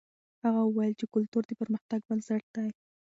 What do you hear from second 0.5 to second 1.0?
وویل